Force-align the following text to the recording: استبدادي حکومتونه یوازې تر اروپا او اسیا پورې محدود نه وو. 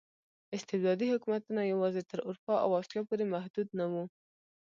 استبدادي 0.57 1.05
حکومتونه 1.13 1.61
یوازې 1.73 2.01
تر 2.09 2.19
اروپا 2.27 2.53
او 2.65 2.69
اسیا 2.81 3.01
پورې 3.07 3.25
محدود 3.33 3.67
نه 3.79 3.85
وو. 3.91 4.03